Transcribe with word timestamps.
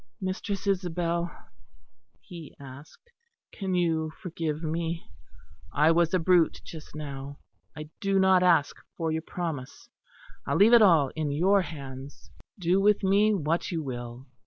"Mistress 0.19 0.65
Isabel," 0.65 1.29
he 2.21 2.55
asked, 2.59 3.11
"can 3.51 3.75
you 3.75 4.09
forgive 4.19 4.63
me? 4.63 5.05
I 5.71 5.91
was 5.91 6.11
a 6.15 6.17
brute 6.17 6.59
just 6.65 6.95
now. 6.95 7.37
I 7.77 7.91
do 7.99 8.17
not 8.17 8.41
ask 8.41 8.77
for 8.97 9.11
your 9.11 9.21
promise. 9.21 9.89
I 10.47 10.55
leave 10.55 10.73
it 10.73 10.81
all 10.81 11.09
in 11.09 11.29
your 11.31 11.61
hands. 11.61 12.31
Do 12.59 12.81
with 12.81 13.03
me 13.03 13.35
what 13.35 13.69
you 13.71 13.83
will. 13.83 14.25